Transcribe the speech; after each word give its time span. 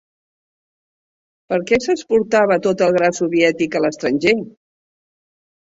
Per 1.53 1.59
què 1.73 1.79
s'exportava 1.87 2.59
tot 2.67 2.85
el 2.89 2.99
gra 2.99 3.13
soviètic 3.21 3.79
a 3.81 3.87
l'estranger? 3.87 4.37